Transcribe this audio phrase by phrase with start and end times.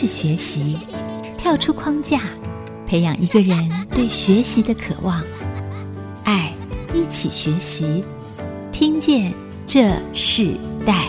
[0.00, 0.78] 是学习，
[1.36, 2.20] 跳出框架，
[2.86, 5.20] 培养一个人对学习的渴望。
[6.22, 6.54] 爱，
[6.94, 8.04] 一起学习，
[8.70, 9.34] 听见
[9.66, 10.54] 这世
[10.86, 11.06] 代。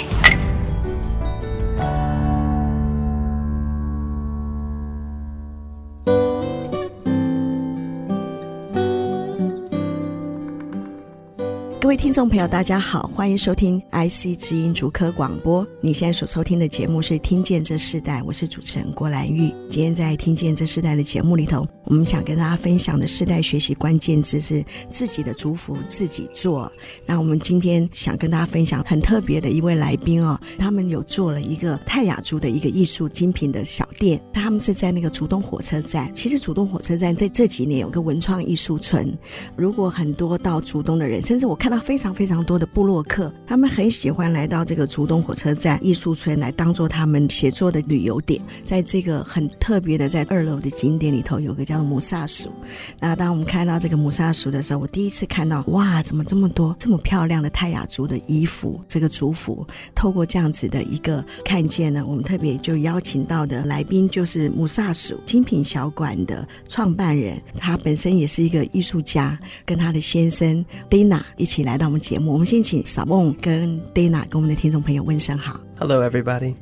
[12.00, 15.68] 听众朋友，大家好，欢迎收听 IC 之音竹科广播。
[15.82, 19.54] 你现在所收听的节目是《听见这世代》，我是主持人郭兰玉。
[19.68, 26.72] 今天在《听见这世代》的节目里头，我们想跟大家分享的世代学习关键字是自己的族服自己做。
[27.06, 36.10] 那我们今天想跟大家分享很特别的一位来宾哦，他们有做了一个泰雅族的一个艺术精品的小店，他们是在那个竹东火车站。
[36.16, 39.14] 其实竹东火车站在这几年有个文创艺术村，
[39.58, 41.78] 如果很多到竹东的人，甚至我看到。
[41.90, 48.40] 非常非常多的部落客，他们很喜欢来到这个竹东火车站艺术村来当做他们写作的旅游点。
[48.64, 52.52] 在这个很特别的在二楼的景点里头，有个叫母萨鼠。
[53.00, 58.80] 那当我们看到这个母萨鼠的时候，我第一次看到，哇，怎么这么多这么漂亮的泰雅族的衣服？
[58.88, 59.66] 这个族服，
[59.96, 69.36] 透过这样子的一个看见呢，我们特别就邀请到的来宾就是母萨鼠精品小馆的创办人，他本身也是一个艺术家，
[69.66, 71.79] 跟他的先生 Dina 一起来。
[71.80, 75.62] 来到我们节目，我们先请 Sabong 跟 Dana 跟我们的听众朋友问声好。
[75.78, 76.54] Hello, everybody.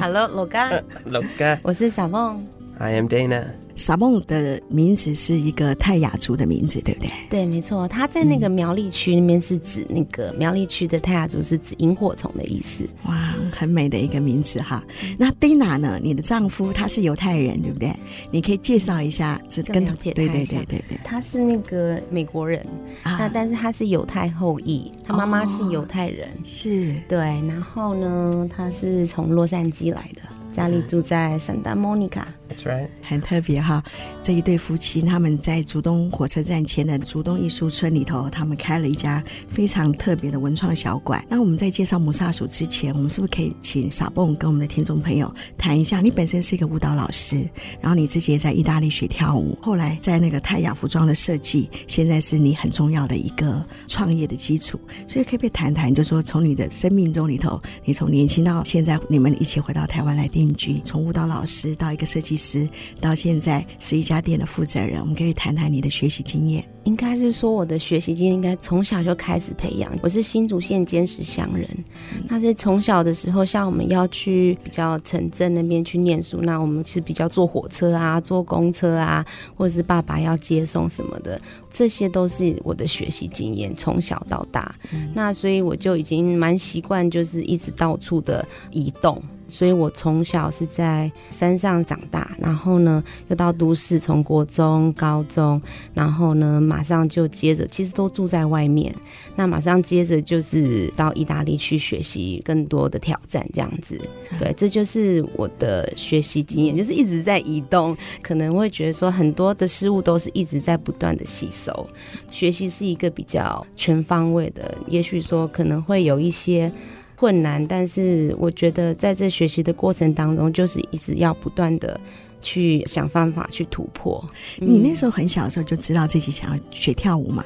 [0.00, 0.80] Hello, Loga.
[1.10, 1.58] Loga.
[1.64, 2.42] 我是 Sabong.
[2.78, 3.46] I am Dana.
[3.80, 7.10] Sabong 的名字是一个泰雅族的名字，对不对？
[7.30, 7.88] 对，没错。
[7.88, 12.84] 他在那个苗栗区那边是指那个苗栗区的泰雅族，是指萤火虫的意思。
[13.06, 14.84] 哇，很美的一个名字哈。
[15.16, 15.98] 那 Dina 呢？
[16.02, 17.90] 你的丈夫他是犹太人，对不对？
[18.30, 22.60] 你可以介绍一下，这跟了解他对对对对对，他是那个美国人，
[23.02, 27.18] 啊、那但是他是犹太后裔，他妈妈是犹太人，哦、是对。
[27.18, 30.20] 然后呢，他是从洛杉矶来的。
[30.52, 33.82] 家里住在 Santa Monica，That's right，很特别哈。
[34.22, 41.24] 这一对夫妻他们在竹东火车站前的竹东艺术村里头，他们开了一家非常特别的文创小馆。
[41.28, 46.00] 那我们在介绍母萨鼠之前，我们是不是可以请 Sabong 跟我们的听众朋友谈一下？
[46.00, 47.48] 你本身是一个舞蹈老师，
[47.80, 54.78] 然后你自己也在意大利学跳舞，后来在那个泰雅服装的设计，现在是你很重要的一个创业的基础。
[55.06, 62.68] 所以可不可以谈谈，就说从你的生命中里头，你从年轻到现在，你们一起回到台湾来定居，从舞蹈老师到一个设计师，
[63.00, 66.64] 到现在是一家店的负责人，我们可以谈谈你的学习经验。
[66.84, 69.92] 应该是说我的学习经验应该从小就开始培养。
[70.02, 71.68] 我是新竹县尖石乡人，
[72.14, 79.24] 嗯、那所以从小的时候，像我们要去比较城镇那边去念书，那我们是比较坐火车啊，坐公车啊，
[79.54, 81.38] 或者是爸爸要接送什么的，
[81.70, 84.74] 这些都是我的学习经验，从小到大。
[84.92, 89.22] 嗯、那所以我就已经蛮习惯，就是一直到处的移动。
[89.50, 95.60] 所以我从小是在山上长大，然后呢又到都市，从国中、高中，
[95.92, 98.94] 然后呢马上就接着，其实都住在外面。
[99.36, 104.00] 那马上接着就是到意大利去学习更多的挑战，这样子。
[104.38, 107.96] 对，这就是我的学习经验，就是一直在移动。
[108.22, 111.86] 可能会觉得说很多的事物都是一直在不断的吸收，
[112.30, 114.76] 学习是一个比较全方位的。
[114.86, 116.72] 也许说可能会有一些。
[117.20, 122.00] 困难，但是我觉得在这学习的过程当中，就是一直要不断的
[122.40, 124.24] 去想方法去突破。
[124.56, 127.44] 你那时候很小的时候就知道自己想要学跳舞吗？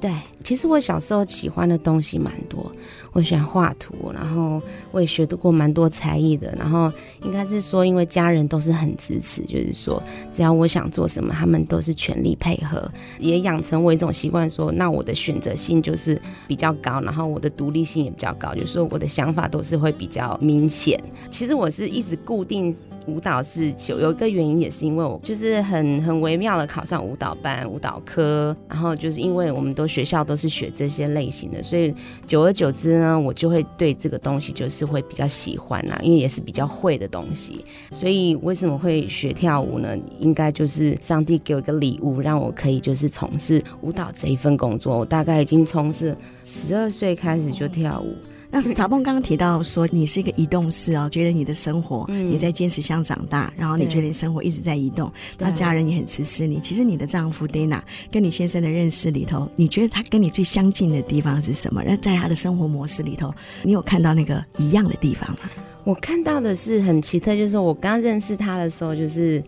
[0.00, 0.12] 对，
[0.42, 2.70] 其实我小时候喜欢的东西蛮多，
[3.12, 4.60] 我喜欢画图，然后
[4.90, 6.54] 我也学过蛮多才艺的。
[6.58, 12.86] 然后应该是说，因为家人都是很支持，就是说只要我想做什么，他们都是全力配合，
[13.18, 21.02] 也养成我一种习惯，说那我的选择性就是比较高，然后我的独立性也比较高，就是说我的想法都是会比较明显。
[21.30, 22.76] 其实我是一直固定。
[23.06, 31.94] 舞蹈是有有一个原因，也是因为我就是很很微妙的考上舞蹈班、舞蹈科，然后就是因为我们都学校都是学这些类型的，所以
[32.26, 37.64] 久而久之呢，我就会对这个东西就是会比较喜欢啦，因为也是比较会的东西。
[37.90, 39.96] 所以为什么会学跳舞呢？
[40.18, 44.98] 应该就是上帝给我一个礼物，让我可以就是从事舞蹈这一份工作。
[44.98, 48.14] 我大概已经从事十二岁开始就跳舞。
[48.54, 56.60] 那是 Sabong 刚刚提到说，你是一个移动式哦，觉得你的生活，嗯、你在坚持乡长大，然后你觉得你生活一直在移动，那家人也很支持你。
[56.60, 57.80] 其实你的丈夫 Dana
[58.12, 61.82] 跟你先生的认识里头，你觉得他跟你最相近的地方是什么？
[61.84, 63.34] 那在他的生活模式里头，
[63.64, 65.38] 你有看到那个一样的地方吗？
[65.82, 69.42] 我看到的是很奇特，就是我刚认识他的时候，就是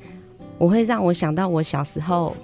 [0.59, 2.37] 我会让我想到我小时候，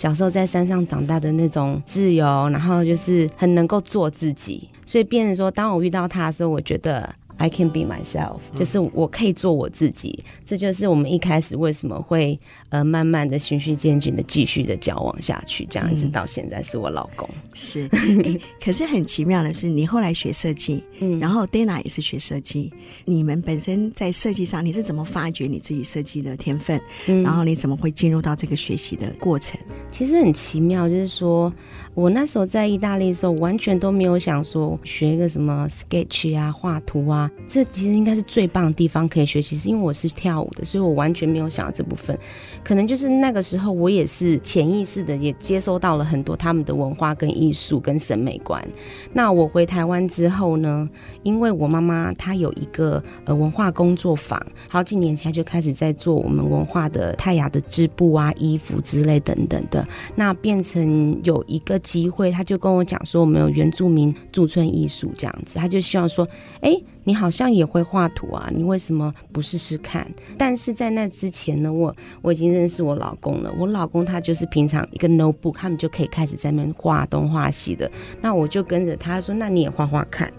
[0.00, 4.66] 小时候在山上长大的那种自由，然后就是很能够做自己。
[4.86, 12.38] 所以变成说，当我遇到他的时候，我觉得 I can be myself，就是我可以做我自己，这就是我们一开始为什么会
[12.68, 17.26] 呃慢慢的循序渐进的继续的交往下去，这样子到现在是我老公。
[17.54, 22.70] 是、欸，可是很奇妙的是，你后来学设计，嗯，然后 Dana 也是学设计，
[23.06, 26.78] 你们本身在设计上，你是怎么发掘你自己设计的天分？
[27.06, 29.58] 嗯，然后你怎么会进入到这个学习的过程？
[29.90, 31.50] 其实很奇妙，就是说
[31.94, 37.30] 我那时候在意大利的时候，完全都没有想说学一个什么 sketch 啊，画图啊。
[37.48, 42.16] 这其实应该是最棒的地方可以学习，是因为我是跳舞的，所以我完全没有想到这部分。
[42.62, 48.64] 可能就是那个时候，我也是潜意识的也接收到了很多他们的文化跟艺术跟审美观。
[49.12, 50.88] 那我回台湾之后呢，
[51.24, 59.84] 因为我妈妈她有一个呃文化工作坊，好几年前就开始在做我们文化的泰雅的织布啊、衣服之类等等的。
[60.14, 66.26] 那变成有一个机会，他就跟我讲说，我们有原住民驻村艺术这样子，他就希望说，
[66.60, 66.80] 哎。
[67.04, 70.06] 你好像也会画图啊，你为什么不试试看？
[70.36, 73.52] 但是在那之前呢，我我已经认识我老公了。
[73.58, 77.90] 我老公他就是平常一个 notebook，他们就可以开始在那边画东画西的。
[78.20, 80.30] 那我就跟着他说：“那你也画画看。”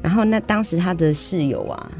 [0.00, 1.92] 然后那当时他的室友啊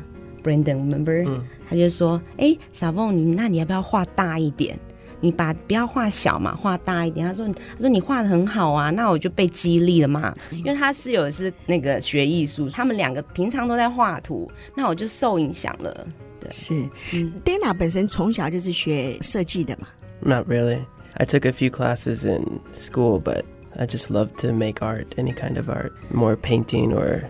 [0.42, 1.24] ，Brandon，remember？
[1.28, 4.78] 嗯，他就说：“哎，小凤，你那你要不要画大一点？”
[5.20, 7.26] 你把不要画小嘛，画大一点。
[7.26, 10.34] 他说：“他说你画的很好啊，那我就被激励了嘛。
[10.50, 16.06] 因为他室友是那个学艺术，他们两个平常都在画图，那我就受影响了。
[16.38, 16.74] 对，是。
[17.14, 19.88] 嗯，Dana 本身从小就是学设计的嘛
[20.20, 20.80] ？Not really.
[21.14, 23.44] I took a few classes in school, but
[23.78, 27.22] I just love to make art, any kind of art, more painting or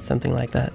[0.00, 0.72] something like that.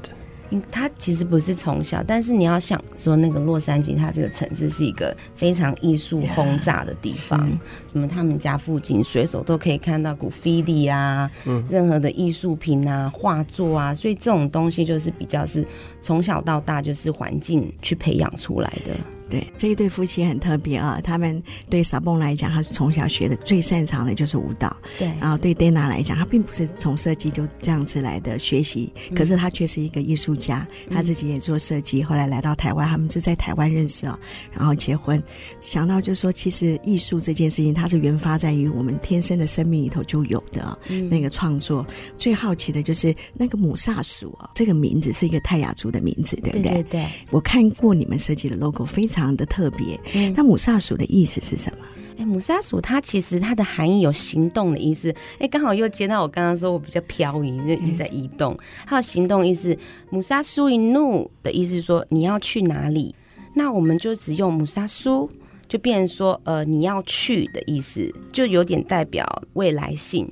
[0.71, 7.50] 他其实不是从小，但是你要想说，那个洛杉矶，它这个城市是一个非常艺术轰炸的地方。
[7.95, 8.06] 什么？
[8.06, 15.65] 他们家附近随手都可以看到古菲利啊，嗯，任何的艺术品啊、画作啊，所以这种东西就是比较是
[16.01, 18.94] 从小到大就是环境去培养出来的。
[19.27, 24.75] 对，这一对夫妻很特别啊，他们对撒蹦来讲，他是从小学的最擅长的就是舞蹈。
[25.00, 32.03] 对，然后对 Dana 来讲，他并不是从设计就这样子来的学习，嗯、可是他却是一个艺术家，他自己也做设计。
[32.03, 34.18] 嗯、后来来到台湾，他们是在台湾认识啊，
[34.51, 35.21] 然后结婚。
[35.59, 40.76] 想到就是说，其实艺术这件事情，它是源发在于我们天生的生命里头就有的
[41.10, 41.86] 那个创作。
[41.90, 46.64] 嗯、最好奇的就是那个母萨鼠啊，这个名字是一个泰雅族的名字，对不对？
[46.64, 47.08] 对对对。
[47.30, 49.36] 我看过你们设计的 logo，非常。
[49.36, 50.00] 的特别，
[50.34, 51.80] 那母萨鼠的意思是什么？
[52.12, 55.10] 哎、欸，母萨鼠它其实它的含义有行动的意思。
[55.10, 58.58] 哎、欸，刚好又接到我刚刚说我比较飘移，那一直在移动。
[58.86, 59.78] 还有行动意思，
[60.10, 63.14] 母萨属以怒的意思是说你要去哪里？
[63.56, 65.30] 那我们就只用母萨属，
[65.68, 70.30] 就变成说呃你要去的意思，就有点代表未来性、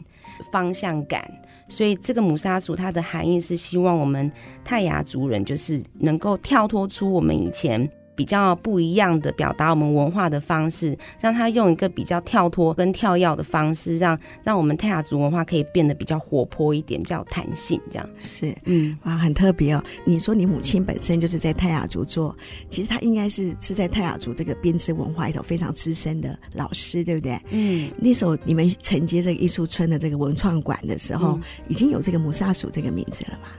[0.52, 1.30] 方向感。
[1.70, 4.32] 所以这个母沙鼠它的含义是希望我们
[4.64, 7.90] 泰雅族人就是能够跳脱出我们以前。
[8.16, 19.84] 比较不一样的表达我们文化的方式，让他用一个比较跳脱跟跳跃的方式，让让我们泰雅族文化可以变得比较活泼一点，比较有弹性，这样是嗯哇，很特别哦。
[20.06, 22.36] 你说你母亲本身就是在泰雅族做，
[22.70, 27.40] 其实她应该是是在泰雅族这个编织文化里头非常资深的老师，对不对？
[27.50, 33.50] 嗯，那时候你们承接这个艺术村的这个文创馆的时候，嗯、已经有这个母萨鼠这个名字了吗？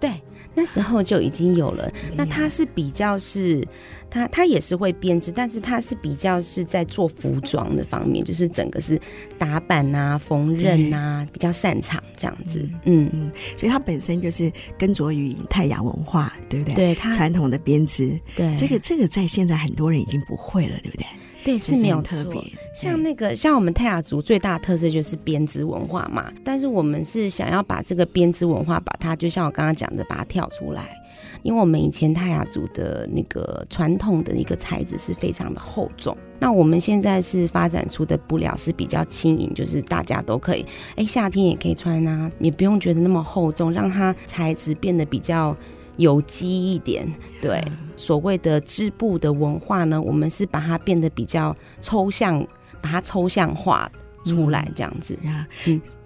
[0.00, 0.10] 对。
[0.56, 1.92] 那时候就已经有了。
[2.16, 3.62] 那他是比较是，
[4.10, 8.98] 他他也是会编织，但是他是比较是在做服装的方面，就是整个是
[9.36, 12.66] 打板啊、缝纫啊，比较擅长这样子。
[12.84, 16.74] 嗯嗯，所以他本身就是跟着于泰雅文化，对不对？
[16.74, 21.06] 对，他传统的编织，对这个这个在现在很多人已经不会了，对不对？
[21.46, 22.42] 对，是没有特别。
[22.74, 26.32] 像那个，像我们泰雅族最大的特色就是编织文化嘛。
[26.44, 31.00] 但是我们是想要把这个编织文化，把它就像我刚刚讲的，把它跳出来。
[31.44, 45.56] 因为我们以前泰雅族的那个传统的一个材质是非常的厚重，那我们现在是发展出的布料是比较轻盈，就是大家都可以，哎，夏天也可以穿啊，也不用觉得那么厚重，让它材质变得比较。
[45.96, 47.06] 有机一点，
[47.40, 47.62] 对，
[47.96, 52.46] 所谓的织布的文化呢，我们是把它变得比较抽象，
[52.80, 53.90] 把它抽象化。
[54.24, 55.16] 出来这样子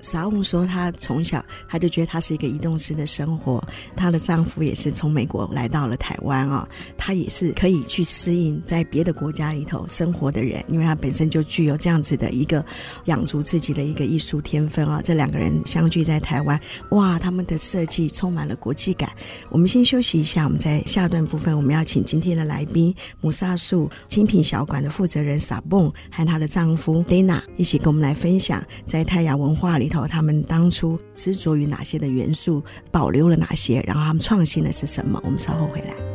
[0.01, 3.63] 撒翁说她从小她就觉得她是一个移动式的生活，
[3.95, 12.65] 她的丈夫也是从美国来到了台湾啊，她也是可以去适应在别的国家里头生活的人，因为她本身就具有这样子的一个
[13.05, 15.01] 养足自己的一个艺术天分啊。
[15.05, 19.09] 这两个人相聚在台湾，哇，他们的设计充满了国际感。
[19.51, 28.01] 我们先休息一下，我们在下段部分我们要请今天的来宾母萨树精品小馆的负责人撒蹦和她的丈夫 Dana 一起跟我们。
[28.01, 35.21] 来分享在泰雅文化里头，他们当初执着于哪些的元素，保留了哪些，然后他们创新的是什么？
[35.23, 36.10] 我们稍后回来。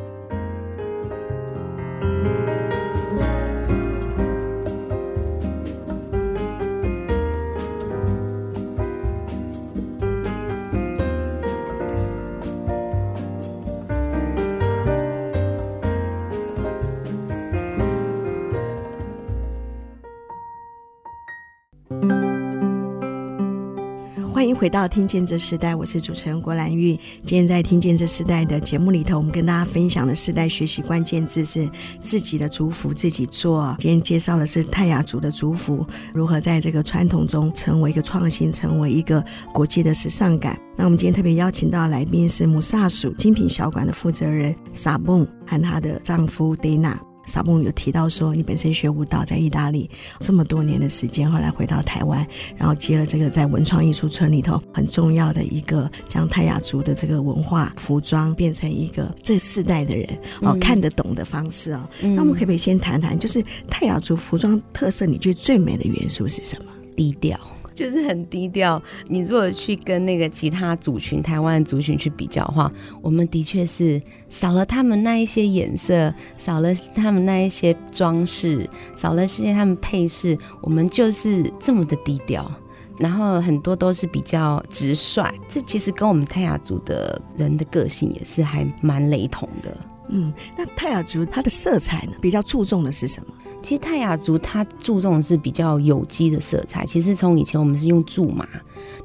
[24.66, 27.00] 回到听见这世代，我是主持人郭兰玉。
[27.24, 31.70] 今天在听见这世代的节目里头，我们跟大家分享的世代学习关键字是
[32.00, 33.76] 自己的族服自己做。
[33.78, 40.60] 今天介绍的是泰雅族的族服如何在这个传统中成为一个创新，成为一个国际的时尚感。
[40.76, 47.00] 那我们今天特别邀请到来宾是木萨属精品小馆的负责人萨蹦和她的丈夫戴娜。
[47.26, 49.90] 萨梦有提到说，你本身学舞蹈，在意大利
[50.20, 52.26] 这么多年的时间，后来回到台湾，
[52.58, 60.08] 然后接了这个在文创艺术村里头很重要的一个将泰雅族的这个文化服装变成一个这世代的人
[60.42, 61.90] 哦、嗯、看得懂的方式哦。
[62.02, 66.72] 嗯、那我们可不可以先谈谈，就是泰雅族服装特色，你觉得最美的元素是什么？
[66.96, 67.40] 低调。
[67.76, 68.82] 就是很低调。
[69.08, 82.50] 你如果去跟那个其他族群、台湾族群去比较的话，我们的确是少了他们那一些颜色，少了他们那一些装饰，少了些他们配饰，我们就是这么的低调。
[82.98, 89.78] 然后很多都是比较直率，这其实跟我们泰雅族的人的个性也是还蛮雷同的。
[90.08, 93.34] 嗯，那泰雅族它的色彩呢，比较注重的是什么？
[93.66, 96.86] 其实泰雅族它注重的是比较有机的色彩。
[96.86, 98.48] 其实从以前我们是用苎麻，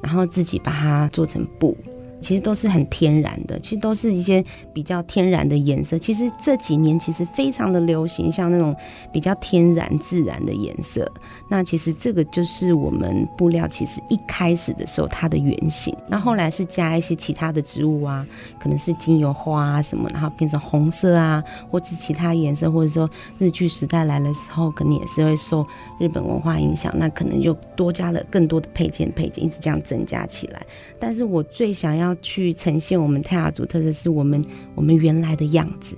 [0.03, 1.75] 然后自己把它做成布。
[2.21, 5.97] 其实都是很天然的，其实都是一些比较天然的颜色。
[5.97, 8.75] 其实这几年其实非常的流行，像那种
[9.11, 11.11] 比较天然自然的颜色。
[11.49, 15.95] 那其实这个就是我们布料其实一开始的时候它的原型。
[16.07, 18.25] 那后来是加一些其他的植物啊，
[18.59, 23.09] 可能是精油花啊什么，然后变成红色啊，或者是其他颜色，或者说
[23.39, 25.65] 日剧时代来的时候，可能也是会受
[25.99, 30.61] 日本文化影响，那可能就多加了更多的配件配件，一直这样增加起来。
[30.99, 32.10] 但是我最想要。
[32.21, 34.43] 去呈现我们泰雅族特色，是我们
[34.75, 35.95] 我们原来的样子，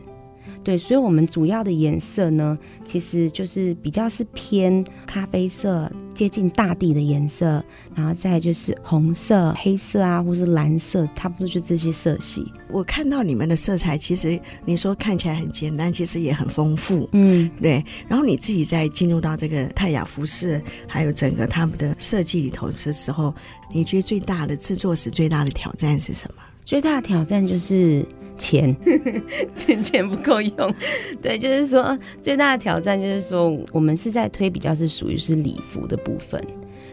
[0.64, 12.50] 对，所以，我们主要的颜色呢，其实就是比较是偏咖啡色，接近大地的颜色，然后再就是红色、黑色啊，或是蓝色，差不多就这些色系。
[12.70, 17.84] 我看到你们的色彩，其实你说看起来很简单，其实也很丰富，嗯，对。
[18.08, 23.34] 然后你自己在进入到这个泰雅服饰，还有整个他们的设计里头的时候。
[23.76, 26.44] 你觉得最大的制作时最大的挑战是什么？
[26.64, 28.06] 最大的挑战就是
[28.38, 28.76] 钱，
[29.56, 30.76] 钱钱不够用。
[31.22, 36.44] 对，就是说最大的挑战就是说，我们是在推比较是属于是礼服的部分。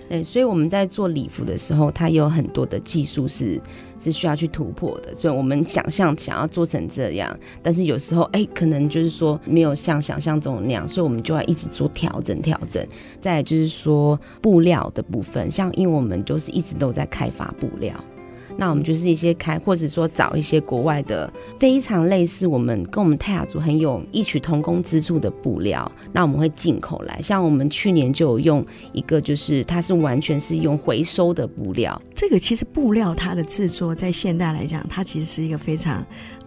[0.09, 3.61] 对，所以我们在做礼服的时候，它有很多的技术是
[4.01, 5.15] 是需要去突破的。
[5.15, 12.85] 所以我们想象想要做成这样，但是有时候哎，可能就是说没有像想象中那样，所以我们就要一直做调整调整。
[13.21, 17.95] 再来就是说布料的部分，像因为我们就是一直都在开发布料。
[18.57, 27.21] 那我们就是一些开，或者说找一些国外的非常类似我们跟我们泰雅族很有异曲同工之处的布料，那我们会进口来。
[27.23, 32.01] 像我们去年就有用一个，就是它是完全是用回收的布料。
[32.15, 36.05] 这个其实布料它的制作在现代来讲，它其实是一个非常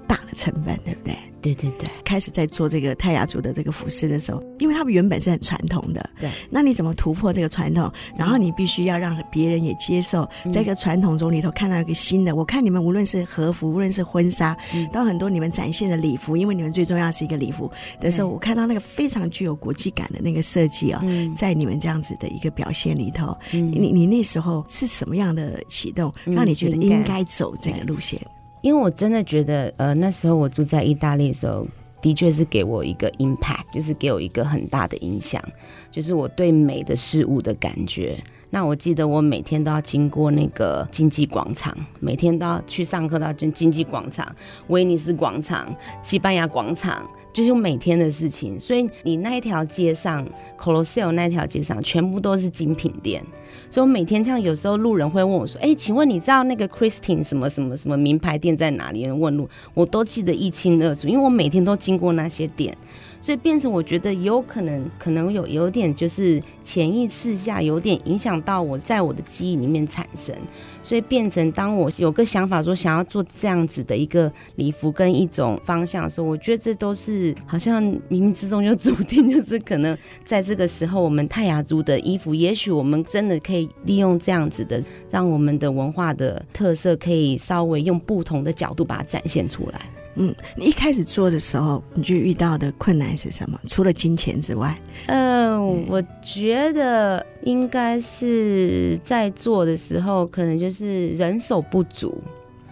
[0.08, 1.18] 大的成本，对不对？
[1.44, 7.92] 对对对，开始在做这个泰雅族的这个服饰的时候，因为他们原本是很传统的，对，那你怎么突破这个传统？
[8.18, 12.32] 然后你必须要让别人也接受，在一个传统中里头看到一个新的。
[12.32, 17.70] 嗯、我看你们无论是和服，无论是婚纱，嗯、到很多你们展现的礼服，因为你们最重要是一个礼服
[18.00, 21.04] 的时候，我看到那个非常具有国际感的那个设计啊、
[21.36, 28.18] 在你们这样子的一个表现里头，嗯、你你那时候是什么样的启动，让你觉得应该走这个路线？
[28.64, 31.68] 因为我真的觉得，呃，那时候我住在意大利的时候，
[32.02, 35.44] 的确是给我一个 impact，就是给我一个很大的影响，
[35.92, 38.18] 就是我对美的事物的感觉。
[38.50, 44.34] 那我记得我每天都要经过那个经济广场，每天都要去上课到经经济广场、
[44.68, 47.06] 威尼斯广场、西班牙广场。
[47.34, 50.26] 就是每天的事情，所以你那一条街上
[50.58, 53.24] ，Colosseo 那条街上，全部都是精品店。
[53.70, 62.76] 所以我每天像，有时候路人会问我说：“哎、请问你知道那个 Christine 什么什么什么名牌店在哪里？”问路，我都记得一清二楚，因为我每天都经过那些店。
[63.20, 70.36] 所以变成我觉得有可能可能有有点就是潜意识下有点影响到我在我的记忆里面产生，
[70.84, 89.82] 所以变成当我有个想法说想要做这样子的一个礼服跟一种方向的时候，我觉得这都是好像冥冥之中就注定，就是可能在这个时候我们泰雅族的衣服，也许我们真的可以利用这样子的，让我们的文化的特色可以稍微用不同的角度把它展现出来。
[90.16, 93.60] 嗯，你一开始做的时候，你就遇到的困难是什么？
[93.68, 94.78] 除了金钱之外，
[95.08, 102.22] 呃，我觉得应该是在做的时候，可能就是人手不足，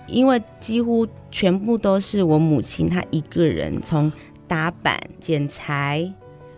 [0.08, 4.12] 因为几乎全部都是我母亲她一个人从
[4.48, 6.08] 打板、剪裁，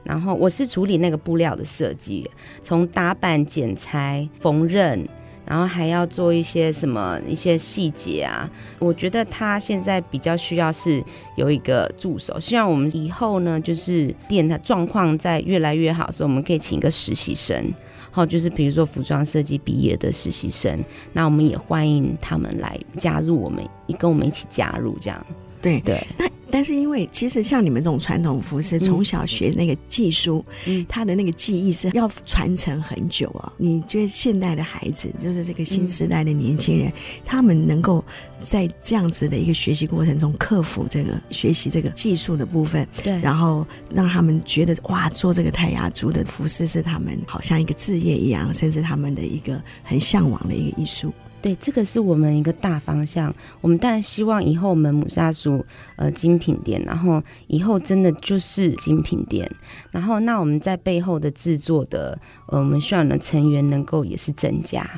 [0.03, 2.29] 然后我是处理那个布料的设计，
[2.61, 5.05] 从打板、剪裁、缝纫。
[5.53, 8.49] 然后还要做一些什么一些细节啊？
[8.79, 11.03] 我觉得他现在比较需要是
[11.35, 12.39] 有一个助手。
[12.39, 17.71] 希望我们以后呢，就是店的状况在越来越好的时候，我们可以请一个实习生，
[18.09, 23.63] 好，就是比如说服装设计毕业的实习生，那我们也欢迎他们来加入我们，
[23.99, 25.23] 跟我们一起加入这样。
[25.61, 26.03] 对对。
[26.17, 33.51] 那但是因为其实像你们这种传统服饰，从小学那个技术，嗯，他的那个技艺是要传承很久啊。
[33.57, 36.93] 你觉得现代的孩子，就是这个新时代的年轻人，
[37.25, 38.05] 他们能够
[38.39, 51.11] 在这样子的一个学习过程中克服这个学习这个技术的部分，对，然后让他们觉得哇，做这个泰雅族的服饰是他们好像一个职业一样，甚至他们的一个很向往的一个艺术。
[51.43, 53.35] 对，这个是我们一个大方向。
[53.59, 55.63] 我们当然希望以后我们母萨族
[55.97, 59.45] 呃精品店，然后以后真的就是精品店。
[59.91, 64.89] 然后那我们在背后的制作的呃，我们需要的成员能够也是增加。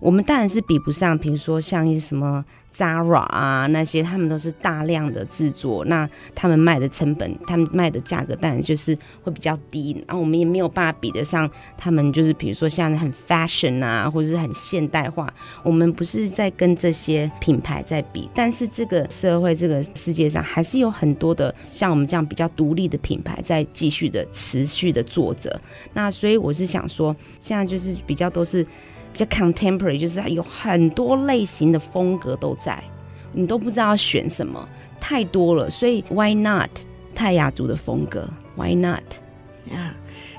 [0.00, 2.44] 我们当然是比不上，比如说像一些什么。
[2.76, 15.26] Zara 啊，那些他们都是大量的制作，那他们卖的成本，他们卖的价格当然就是会比较低，然后我们也没有办法比得上他们，就是比如说像很 fashion 啊，或者是很现代化，
[15.64, 25.60] 我们不是在跟这些品牌在比，但是这个社会这个世界上还是有很多的像我们这样比较独立的品牌在继续的持续的做着，
[25.94, 28.64] 那所以我是想说，现在就是比较都是。
[29.18, 32.80] 比较 contemporary，就是有很多类型的风格都在，
[33.32, 34.68] 你都不知道要选什么，
[35.00, 35.68] 太多了。
[35.68, 36.70] 所以 why not
[37.16, 39.02] 泰雅族的风格？Why not
[39.72, 39.92] 啊？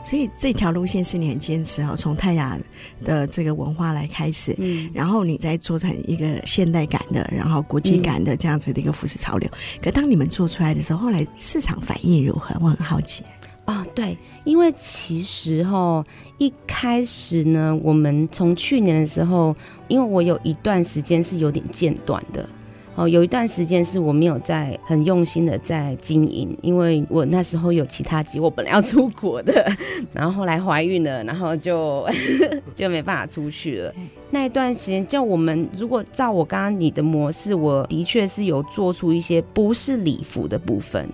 [0.05, 2.57] 所以这条路线是你很坚持哦，从泰雅
[3.03, 9.49] 的这个文化来开始，嗯，然后你再做成一个现代感的，然后国际感的这样子的一个服饰潮流。
[9.51, 12.55] 嗯、可当你们做出来的时候，后来市场反应如何？
[12.61, 13.25] 我很好奇。
[13.69, 16.03] 哦，对，因为其实哈，
[16.39, 19.55] 一开始呢，我们从去年的时候，
[19.87, 22.49] 因为我有一段时间是有点间断的，
[22.95, 29.71] 哦，有一段时间是我没有在很用心的在经营，因为我那时候有其他机，我本来要出国的，
[30.15, 32.03] 然后后来怀孕了，然后就
[32.73, 33.93] 就没办法出去了。
[34.31, 41.07] 那一段时间，就我们如果照我刚刚你的模式，我的确是有做出一些不是礼服的部分。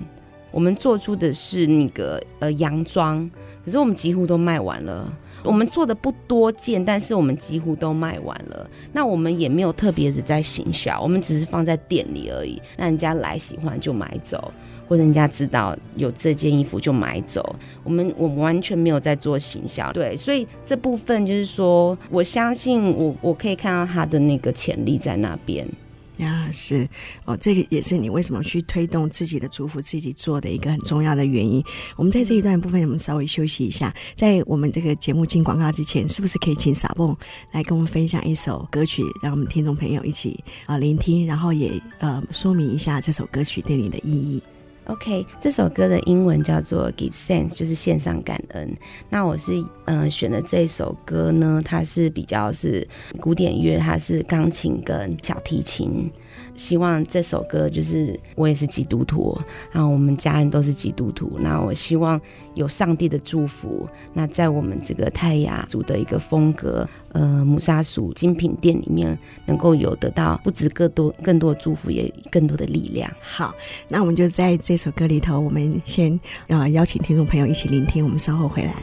[0.56, 3.30] 我们做出的是那个呃洋装，
[3.66, 5.06] 可是我们几乎都卖完了。
[5.44, 8.68] 我们做的不多件，但是我们几乎都卖完了。
[8.94, 14.50] 那我们也没有特别的在行销，我们只是放在店里而已，那人家来喜欢就买走，
[14.88, 17.54] 或者人家知道有这件衣服就买走。
[17.84, 25.68] 我们我们完全没有在做行销，对，所以这部分就是说，我相信我我可以看到他的那个潜力在那边。
[26.18, 26.88] 呀，是
[27.26, 31.64] 哦，这个也是你为什么去推动自己的祝福自己做的一个很重要的原因。
[31.96, 37.16] 我们在这一段部分，我们稍微休息一下，在我们这个节目进广告之前，是不是可以请傻蹦
[37.52, 44.42] 来跟我们分享一首歌曲，让我们听众朋友一起啊、聆听，然后也呃说明一下这首歌曲对你的意义。
[44.88, 48.72] OK，这首歌的英文叫做 Give Thanks，就是献上感恩。
[49.10, 49.54] 那我是
[49.86, 52.88] 嗯、呃、选的这首歌呢，它是比较是
[53.20, 56.12] 古典乐，它是钢琴跟小提琴。
[56.54, 59.38] 希望这首歌就是我也是基督徒，
[59.72, 61.38] 然后我们家人都是基督徒。
[61.42, 62.20] 那我希望
[62.54, 73.12] 有上帝的祝福，那在我们这个泰雅族的一个风格，呃，母沙属精品店里面，能够有得到不止更多更多的祝福，也更多的力量。
[73.20, 73.54] 好，
[73.90, 78.74] 那我们就在这这首歌里头，我们先呃邀请听众朋友一起聆听，我们稍后回来。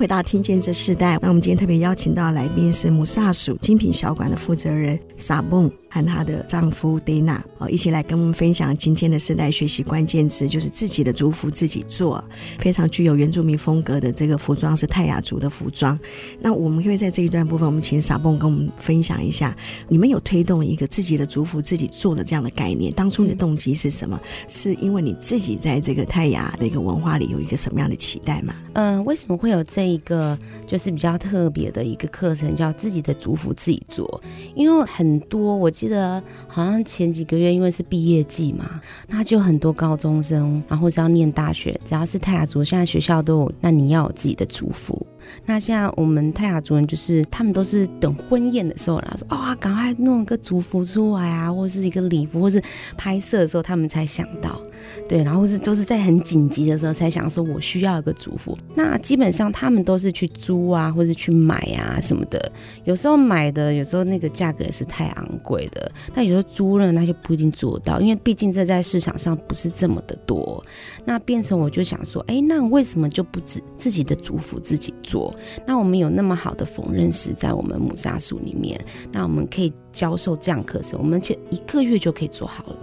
[0.00, 1.16] 回到《听见这世代》。
[1.20, 5.70] 那我们今天特别邀请到来宾是母萨属精品小馆的负责人萨蹦。
[5.90, 12.22] 和她的丈夫 Dana 哦，一起来跟我们分享今天的世代学习关键词，就是自己的族服自己做，
[12.58, 15.98] 非常具有原住民风格的这个服装是泰雅族的服装。
[16.38, 19.56] 那我们会在这一段部分，我们请傻蹦跟我们分享一下，
[19.88, 24.18] 你们有推动一个自己的族服自己做的这样的概念，当初你的动机是什么？
[24.46, 28.54] 是因为你自己在这个泰雅的一个文化里有一个什么样的期待吗？
[28.74, 34.22] 嗯、呃，为什么会有这一个就是比较特别的一个课程，叫自己的族服自己做？
[34.54, 35.68] 因为很多我。
[35.80, 45.06] 记得好像前几个月，因为是毕业季嘛，那就很多高中生，然后是要念大学，只要是泰雅族，现在学校都有，那你要有自己的族服。
[45.46, 52.62] 那现在我们泰雅族人就是，他们都是等婚宴的时候，然后说啊，赶快弄一个族服出来啊，或是一个礼服，或是
[52.96, 54.60] 拍摄的时候，他们才想到。
[55.08, 58.56] 对，然后是都是在很紧急的时候才想说，我需要一个族服。
[58.74, 62.50] 那基本上他们都是去租啊，或是去买啊什么的。
[62.84, 65.90] 有时候买的，有时候那个价格也是太昂贵的。
[66.14, 70.62] 那有时候租了，那就不一定租得到，因为毕竟这在市场上不是这么的多。
[71.04, 75.34] 那变成我就想说，哎，那为什么就不自自己的族服自己做？
[75.66, 78.78] 那我们有那么好的缝纫师在我们母萨树里面，
[79.12, 82.76] 那我们可以教授这样课程，我们且一个月就可以做好了。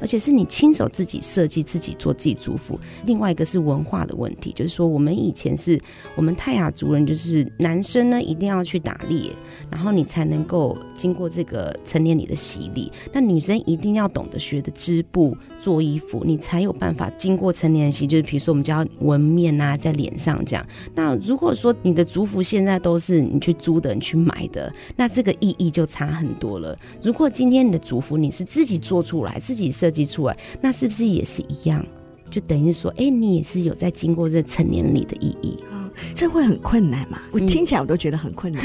[0.00, 2.78] 而且是你亲手自己设计、自己做、自己族服。
[3.04, 5.78] 另外一个是文化的问题，就是说我们以前是
[6.14, 9.30] 我们泰雅族人，就是男生呢一定要去打猎，
[9.70, 12.90] 然后你才能够经过这个成年礼的洗礼。
[13.12, 18.06] 那女生一定要懂得学的织布、做衣服，你才有办法经过成年洗。
[18.06, 20.66] 就是比如说我们就要纹面啊，在脸上这样。
[20.94, 26.76] 那如果说你的族服现在都是你去租的、你去买的，那这个意义就差很多了。
[27.02, 31.84] 如果今天你的族服你是自己做出来、自己设计出来，那是不是也是一样？
[32.30, 35.58] 就等于说，哎、欸，你也是有在经过这成年礼的意义。
[35.72, 37.20] 哦，这会很困难嘛？
[37.32, 38.64] 我听起来我都觉得很困难。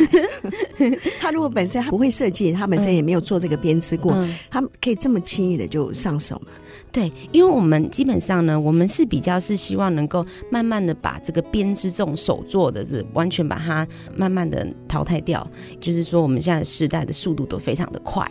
[0.78, 6.52] 嗯、 他如果本身他不会设计，他本身也没有做这个编织过，嗯、他可以这么轻易的就上手吗？
[6.96, 15.46] 对，因为我们基本上呢，我们是比较是希望能够慢慢的把这个编织这种手做的，是完全把它慢慢的淘汰掉。
[15.82, 18.26] 就是说，我们现在的时代的速度都非常的快，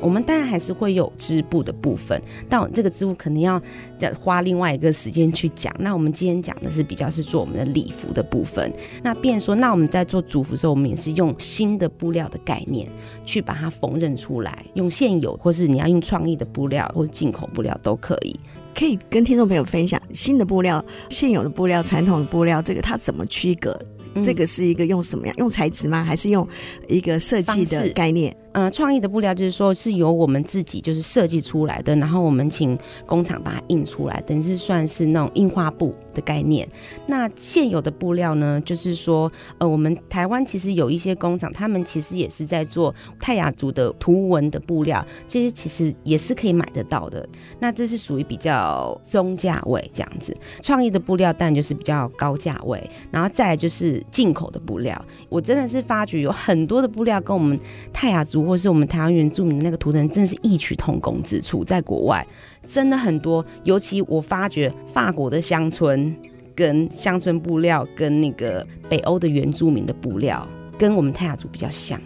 [0.00, 3.62] 我们当然还是会有织布的部分，但这个织布肯定要
[4.00, 5.74] 要花另外一个时间去讲。
[5.78, 8.72] 那我们今天讲的是比较是做我们的礼服的部分。
[9.02, 12.88] 那变说，那我们在做主服的时候，我们也是用新的布料的概念
[13.24, 18.38] 去把它缝纫出来，用现有或是你要用创意的布料或者进口布料都可以。
[18.74, 23.76] 可以，可以跟听众朋友分享新的布料、现有的布料、传统的布料，这个它怎么区隔？
[24.14, 25.36] 嗯、这个是一个用什么样？
[25.36, 26.02] 用材质吗？
[26.04, 26.46] 还是用
[26.86, 28.34] 一个设计的概念？
[28.58, 35.94] 呃，创意的布料就是说是由我们自己就是设计出来的，然后我们请工厂把它印出来，等于是算是那种印花布。
[36.18, 36.66] 的概念。
[37.06, 47.24] 那现有的布料呢，就是说，呃，我们台湾其实有一些工厂，他们其实也是在做泰雅族的图文的布料，这些其实也是可以买得到的。
[47.60, 55.00] 那这是属于比较中价位这样子，创意的布料当然就是比较高价位，然后再来就是进口的布料。
[55.28, 57.56] 我真的是发觉有很多的布料跟我们
[57.92, 58.48] 泰雅族。
[58.48, 62.26] 或是我们台湾原住民的那个图腾，真的是异曲同工之处，在国外
[62.68, 63.44] 真的很多。
[63.64, 66.14] 尤其我发觉法国的乡村
[66.54, 70.46] 跟乡村布料，跟那个北欧的原住民的布料，
[70.78, 72.00] 跟我们泰雅族比较像。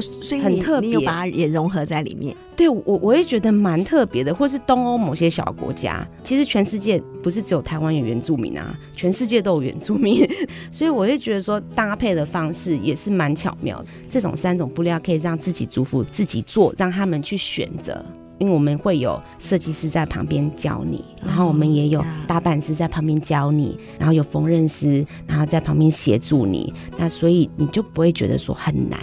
[0.00, 2.34] 所以很特别，你有把它也融合在里面。
[2.56, 4.34] 对，我我也觉得蛮特别的。
[4.34, 10.28] 或是东欧某些小国家，其实全世界不是只有台湾有原住民啊，全世界都有原住民。
[10.72, 13.86] 所以我会觉得说，搭配的方式也是蛮巧妙的。
[14.08, 18.04] 这种三种布料可以让自己族服自己做，让他们去选择。
[18.38, 26.72] 因为我们会有设计师在旁边教你，然后我们也有打板师在旁边教你，然后有缝纫师，然后在旁边协助你。
[26.98, 28.98] 那所以你就不会觉得说很难。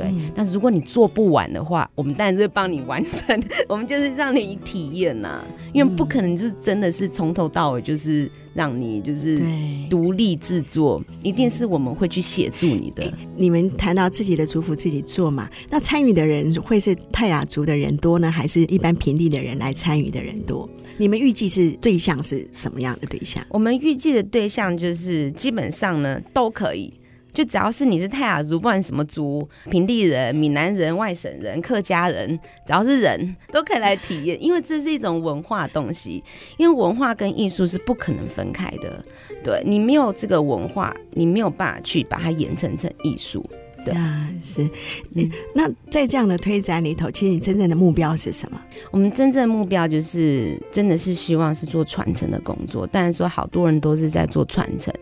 [0.00, 3.40] 对，那如果你做不完的话，我们当然是会帮你完成。
[3.68, 9.40] 我们就是让你体验呐、啊，因为不可能就是真的是从头到尾就是让你就是
[9.88, 13.12] 独立制作，一定是我们会去协助你的。
[13.36, 15.48] 你们谈到自己的族服自己做嘛？
[15.68, 20.68] 那参与的人会是泰雅族的人多呢，还是一般平地的人来参与的人多？
[20.96, 23.42] 你们预计是对象是什么样的对象？
[23.48, 26.92] 我们预计的对象就是基本上呢都可以。
[27.32, 36.22] 就只要是你是泰雅族，不管什么族，平地人、闽南人、外省人、客家人，只要是人都可以来体验，因为这是一种文化东西。
[36.56, 39.04] 因为文化跟艺术是不可能分开的，
[39.42, 43.44] 对，你没有这个文化，你没有办法去把它演成成艺术。
[43.84, 44.68] 对啊，是。
[45.14, 48.60] 嗯，那在这样的推展里头，其实你真正的目标是什么？
[48.90, 52.86] 我们真正的目标就是，真的是希望是做传承的工作。
[52.90, 54.92] 但是说好多人都是在做传承，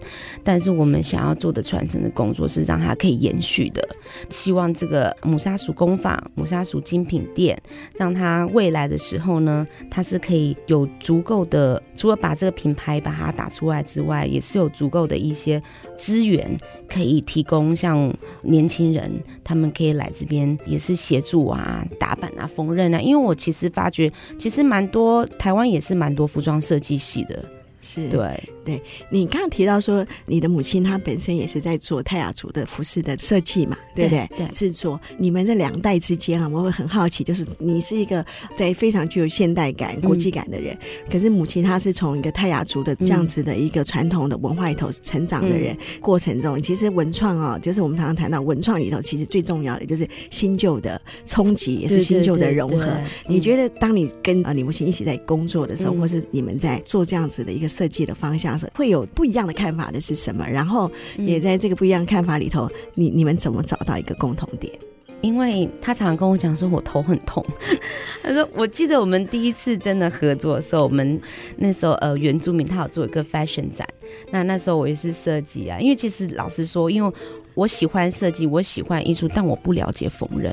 [0.45, 3.87] 但是我们想要做的传承的工作是让它可以延续的。
[4.31, 7.61] 希望这个母沙鼠工坊、母沙鼠精品店，
[7.97, 15.63] 让它未来的时候呢，它是可以有足够的，除了把这个品牌把它打出来之外，也是有足够的一些
[15.97, 16.57] 资源
[16.89, 18.13] 可以提供，像
[18.43, 19.11] 年亲人
[19.43, 23.01] 他们可以来这边也是协助啊、打板啊、缝纫啊。
[23.01, 27.45] 因为我其实发觉，其实蛮多台湾也是蛮多服装设计系的。
[27.89, 34.29] 是对对，你刚刚提到说你的母亲她本身也是在做泰雅族的服饰的设计嘛，对不对？
[34.37, 35.01] 对，制作。
[35.17, 38.23] 你们这两代之间啊，我会很好奇，就是你是一个
[38.55, 52.77] 在非常具有现代感、国际感的人，嗯、可是母亲她是从一个泰雅族的这样子的一个传统的文化里头成长的人，嗯、过程中其实文创啊，就是我们常常谈到文创里头，其实最重要的就是新旧的冲击，也是新旧的融合。
[52.77, 57.67] 对对对对，你觉得当你跟啊你母亲一起在工作的时候，嗯、或是你们在做这样子的一个。
[57.79, 60.45] 设计的方向是会有不一样的看法的是什么？
[60.45, 64.73] 然后也在这个不一样的看法里头，嗯、你你们怎么找到一个共同点？
[65.21, 67.45] 因为他常常跟我讲说，我头很痛。
[68.23, 71.21] 他说，我记得我们第一次真的合作的时候，我们
[71.57, 73.87] 那时候呃原住民他有做一个 fashion 展，
[74.33, 75.79] 那那时候我也是设计啊。
[75.79, 77.13] 因为其实老实说，因为
[77.55, 80.53] 我喜欢设计，我喜欢艺术，但我不了解缝纫。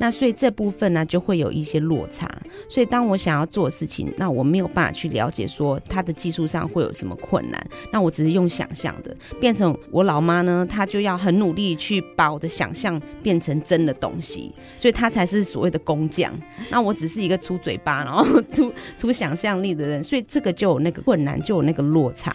[0.00, 2.26] 那所以这部分呢，就会有一些落差。
[2.70, 7.66] 所以当我想要做事情，那我没有办法去了解说它的技术上会有什么困难。
[7.92, 16.32] 那我只是用想象的，变成我老妈呢，她就要很努力去把我的想象变成真的东西，所以她才是所谓的工匠。
[16.70, 22.34] 那我只是一个出嘴巴，然后 出出想象力的人，所以这个就有那个困难，就有那个落差。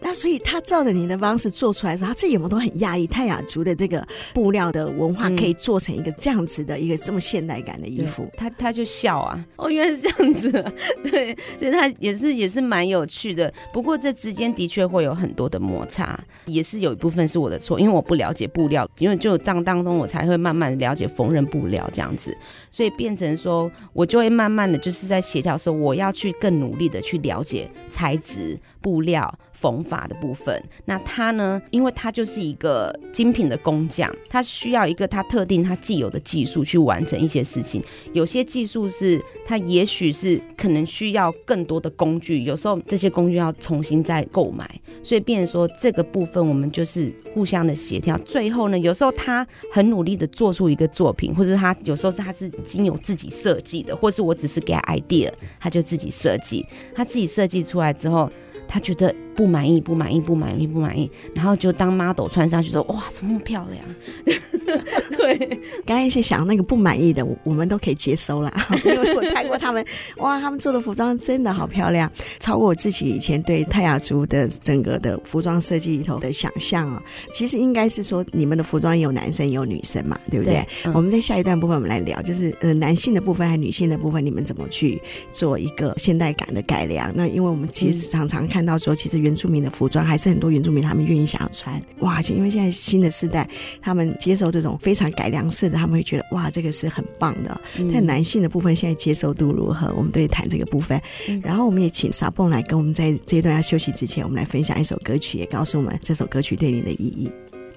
[0.00, 3.06] 那所以他照着你的方式做出来的时候，他自己有没有都很讶异？
[3.06, 10.72] 泰雅族的这个布料的文化可以做成一个这样子的一个这么现代感的衣服，他他就笑啊，哦，原来是这样子，啊，
[11.04, 13.52] 对，所以他也是也是蛮有趣的。
[13.72, 22.36] 不过这之间的确会有很多的摩擦，也是有一部分是我的错，因为我不了解布料，因为就这样当中我才会慢慢了解缝纫布料这样子，
[22.70, 29.32] 所以变成说我就会慢慢的就是在协调说我要去更努力的去了解材质布料。
[29.58, 31.60] 缝法的部分，那他呢？
[31.70, 37.82] 因为他就是一个精品的工匠，他需要一个他特定他既有的技术去完成一些事情。
[38.12, 44.68] 有些技术是他也许是可能需要更多的工具，有时候这些工具要重新再购买，
[45.02, 48.18] 所以变成说这个部分我们就是互相的协调。
[48.18, 58.30] 最后呢，有时候他很努力的做出一个作品，或者他有时候是他是经由自己设计的，或是我只是给他 idea，他就自己设计，他自己设计出来之后。
[58.68, 63.84] 他觉得不满意，不满意，不满意，不满意，然后就当 model 穿上去说：“哇，怎么那么漂亮？”
[65.16, 68.52] 对，刚才是想那个不满意的，我们都可以接收啦，
[68.84, 69.84] 因为我看过他们，
[70.16, 77.02] 哇，他们做的服装真的好漂亮，超过我自己以前对泰雅族的整个的服装设计里头的想象啊。
[77.32, 80.54] 其实应该是说，你们的服装有男生有女生嘛，对不对？
[80.54, 87.12] 对嗯、我们在下一段部分我们来聊，就是呃男性的部分和女性的部分，你们怎么去做一个现代感的改良？
[87.14, 88.46] 那因为我们其实常常。
[88.46, 93.48] 看到说，其实原住民的服装还是很多原住民他们愿意想要穿哇，因为现在新的世代
[93.82, 97.60] 他们接受这种非常改良式的，他们会觉得哇，这个是很棒的。
[97.78, 99.92] 嗯、但男性的部分现在接受度如何？
[99.96, 101.00] 我们都会谈这个部分。
[101.28, 107.28] 嗯、然后我们也请撒蹦来跟我们在这一段要休息之前，我们来分享一首歌曲，也告诉我们这首歌曲对你的意义。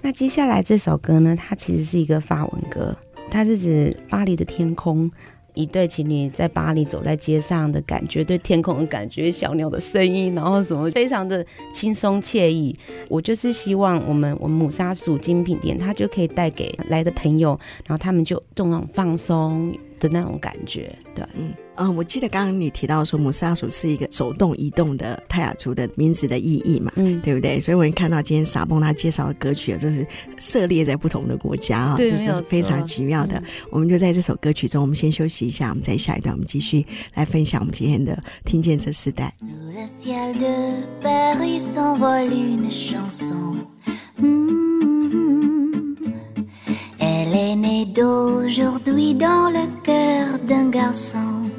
[0.02, 2.96] 那接下来这首歌呢，它其实是一个法文歌，
[3.32, 5.12] 它是指巴黎的天空。
[5.60, 12.74] 一对情侣在巴黎走在街上的感觉，对天空的感觉，小鸟的声音，然后什么非常的轻松惬意。
[13.10, 21.54] 我就是希望我们我们母沙鼠精品店，它就可以带给来的朋友，然后他们就这种放松的那种感觉，对，嗯。
[21.82, 27.58] 嗯，我记得刚刚你提到说母沙鼠是一个手动移动的泰雅族的名字的意义嘛，嗯，对不对？
[27.58, 30.06] 所以我们看到今天傻蹦他介绍的歌曲，就是
[30.38, 33.42] 涉猎在不同的国家啊，这是非常奇妙的。
[33.70, 39.34] 我们就在这首歌曲中，我们先休息一下，我们在下一段，我们继续来分享我们今天的听见这世代。
[47.62, 51.50] Mais d'aujourd'hui dans le cœur d'un garçon.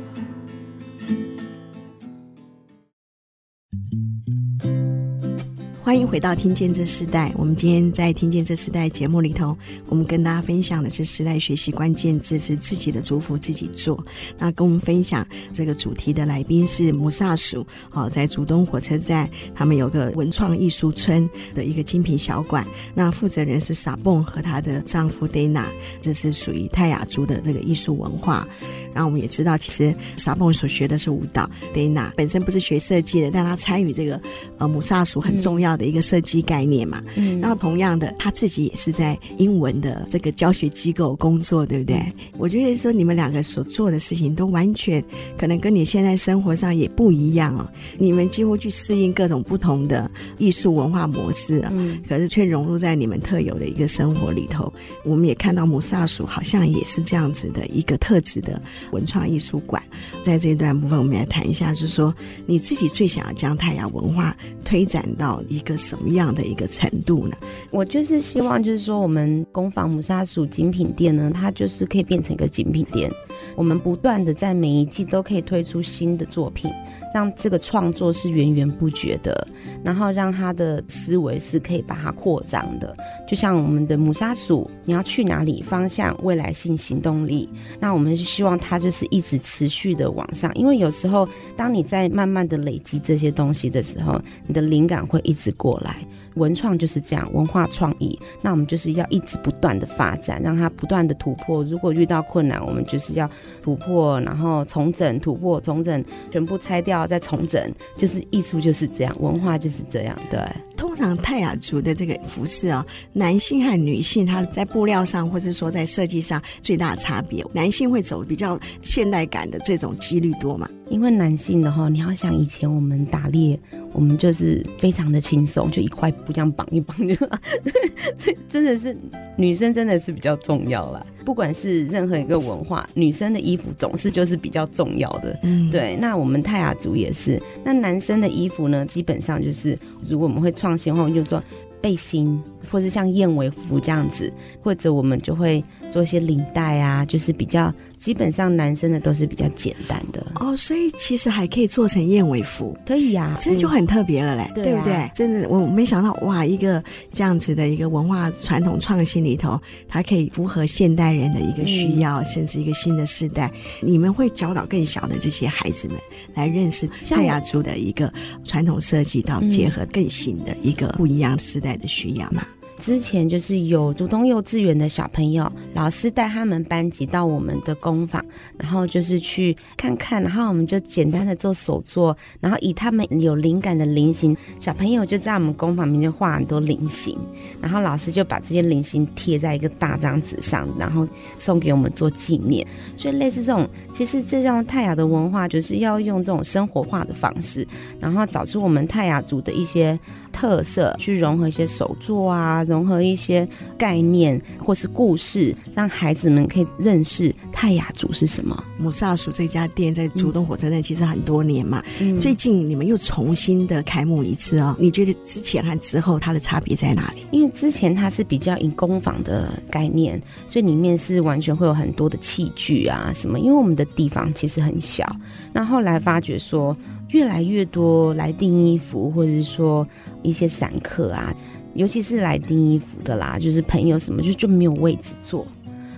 [5.91, 7.31] 欢迎回到《听见这世代》。
[7.35, 14.01] 我们今天在《听见这世代》节目里头，我们跟大家分享的是时代学习关键字是自己的族服自己做。
[14.39, 22.65] 那跟我们分享这个主题的来宾是母萨属，好，在竹东火车站，他们有个文创艺术村的一个精品小馆。
[22.95, 25.67] 那负责人是撒蹦和她的丈夫 Dana，
[26.01, 28.47] 这是属于泰雅族的这个艺术文化。
[28.95, 34.21] 然后我们也知道，其实撒蹦所学的是舞蹈，Dana 本身不是学设计的，但她参与这个
[34.59, 37.03] 呃母萨属很重要的一个设计概念嘛。
[37.17, 37.41] 嗯。
[37.41, 41.97] 然后同样的，他自己也是在英文的这个教学机构工作，对不对？
[41.97, 42.13] 嗯。
[42.39, 45.03] 我觉得说你们两个所做的事情都完全
[45.39, 47.67] 可能跟你现在生活上也不一样哦。
[47.99, 51.99] 你们几乎去适应各种不同的艺术文化模式啊，嗯。
[52.07, 54.73] 可是却融入在你们特有的一个生活里头。
[55.05, 58.61] 我们也看到母萨属好像也是这样子的一个特质的。
[58.93, 59.83] 文创艺术馆，
[60.23, 62.15] 在这一段部分，我们来谈一下，就是说
[62.45, 67.37] 你自己最想要将泰雅文化推展到一个什么样的一个程度呢？
[67.71, 73.11] 我就是希望，就是说我们工坊母萨属精品店呢，它就是可以变成一个精品店。
[73.57, 76.71] 我们不断的在每一季都可以推出新的作品，
[77.13, 79.47] 让这个创作是源源不绝的，
[79.83, 82.95] 然后让他的思维是可以把它扩张的。
[83.27, 85.63] 就像我们的母萨属，你要去哪里？
[85.63, 87.49] 方向、未来性、行动力。
[87.79, 95.97] 那我们是希望它就是一直持续的往上，因为有时候当你在慢慢的累积这些东西的时候，你的灵感会一直过来。
[96.37, 101.63] 文创就是这样，文化创意，那我们就是要一直不断的发展，让它不断的突破。
[101.65, 103.29] 如果遇到困难，我们就是要
[103.61, 107.61] 突破，然后重整，突破，重整，全部拆掉再重整，
[107.97, 110.41] 就是艺术就是这样，文化就是这样，对。
[110.77, 120.71] 通常泰雅族的这个服饰啊，男性和女性，他在布料上，或是说在设计上最大的差别，男性会走比较现代感的这种几率多嘛？
[120.89, 123.61] 因为男性的话，你要想以前我们打猎，
[123.93, 127.15] 我们就是非常的轻松，就一块布这样绑一绑就，
[128.17, 128.97] 所以真的是
[129.37, 131.05] 女生真的是比较重要啦。
[131.25, 135.39] 不管是任何一个文化，女生的衣服总是就是比较重要的。
[135.43, 135.97] 嗯，对。
[136.01, 141.43] 那我们泰雅族也是，那男生的衣服呢，基本上就是如果我们会创新的话，我们就做
[141.81, 142.41] 背心。
[142.71, 154.95] 或是像燕尾服这样子，或者我们就会做一些领带啊，就是比较基本上男生的都是比较简单的哦，所以其实还可以做成燕尾服，可以呀、啊，这就很特别了嘞，嗯、对不对？
[154.95, 156.83] 啊、真的，我没想到哇，一个
[157.13, 163.51] 这样子的一个文化传统创新里头，它可以符合现代人的一个需要，嗯、甚至一个新的时代。
[163.83, 165.99] 你们会教导更小的这些孩子们
[166.35, 168.11] 来认识泰雅族的一个
[168.43, 172.43] 传统设计，到结合更新的一个不一样时代的需要嘛？
[172.81, 178.25] 之前就是有竹东幼稚园的小朋友，老师带他们班级到我们的工坊，
[178.57, 187.19] 然后就是去看看，然后我们就简单的做手作，然后以他们有灵感的菱形，小朋友就在我们工坊里面画很多菱形，
[187.61, 191.07] 然后老师就把这些菱形贴在一个大张纸上，然后
[191.39, 192.67] 送给我们做纪念。
[192.97, 197.67] 所以类似这种，其实这种泰雅的文化就是要用这种生活化的方式，
[198.01, 199.99] 然后找出我们泰雅族的一些
[200.33, 202.65] 特色，去融合一些手作啊。
[202.71, 208.57] 融合一些概念或是故事，让孩子们可以认识泰雅族是什么。
[208.79, 214.75] 母萨属这家店在竹东火车站其实很多年嘛，嗯、最近你们又重新的开幕一次哦。
[214.79, 217.27] 你觉得之前和之后它的差别在哪里？
[217.33, 223.39] 因为之前它是比较以工坊的概念，所以里面是完全会有很多的器具啊什么。
[223.39, 225.05] 因为我们的地方其实很小，
[225.53, 226.77] 那后来发觉说
[227.09, 229.87] 越来越多来订衣服，或者是说
[230.23, 231.35] 一些散客啊。
[231.81, 235.47] 尤其是来订衣服的啦，就是朋友什么就就没有位置坐，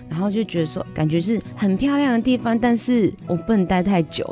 [0.09, 4.23] 然后就觉得说感觉是很漂亮的地方，但是我不能待太久，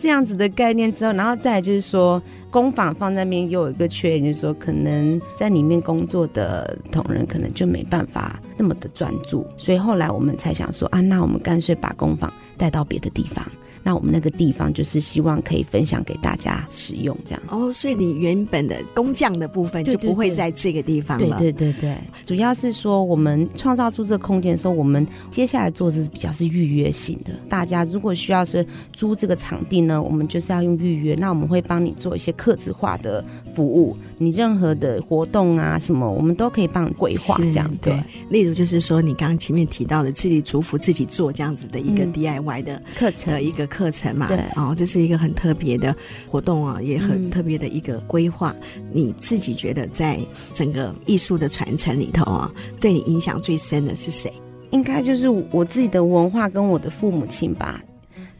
[0.00, 13.46] 这样子的概念之后，然后再就是说工坊放在那边又有一个缺点，就是说可能在里面工作的同仁可能就没办法那么的专注，所以后来我们才想说啊，那我们干脆把工坊带到别的地方。
[13.86, 17.72] 那我们那个地方就是希望可以分享给大家使用，这样哦。
[17.72, 21.38] 所以你原本的工匠的部分就不会在这个地方了。
[21.38, 27.30] 对对对对，主要是说我们创造出这个空间的时候，我们接下来做的是比较是预约型的。
[27.48, 31.14] 大家如果需要是租这个场地呢，我们就是要用预约。
[31.14, 37.72] 那我们会帮你做一些客制化的服务，你任何的活动啊什么，我们都可以帮你规划这样。
[37.80, 37.96] 对，
[38.30, 43.64] 例如就是说你刚刚前面提到的自己祝福自己做这样子的一个 DIY 的课程的一个。
[43.76, 45.94] 课程嘛，对，哦，这是一个很特别的
[46.26, 48.54] 活动啊，也很特别的一个规划。
[48.76, 50.18] 嗯、你自己觉得在
[50.54, 54.32] 整个艺术的传承里头啊，对你影响最深的是谁？
[54.70, 57.82] 应该就是我自己的文化跟我的父母亲吧。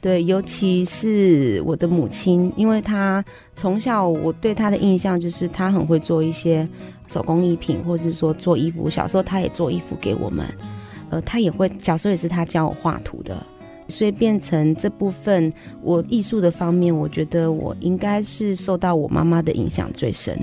[0.00, 3.24] 对，尤其是我的母亲，因为她
[3.56, 6.66] 从小我对她的印象就是她很会做一些
[7.08, 8.88] 手工艺品，或是说做衣服。
[8.88, 10.46] 小时候她也做衣服给我们，
[11.10, 13.44] 呃，她也会，小时候也是她教我画图的，
[13.88, 15.52] 所以变成这部分
[15.82, 20.38] 我艺术的方面，我觉得我应该是受到我妈妈的影响最深。